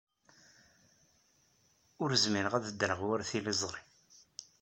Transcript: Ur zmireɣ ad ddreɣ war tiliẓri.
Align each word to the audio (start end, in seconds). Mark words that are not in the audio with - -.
Ur 2.01 2.09
zmireɣ 2.23 2.53
ad 2.55 2.65
ddreɣ 2.71 2.99
war 3.07 3.21
tiliẓri. 3.29 3.81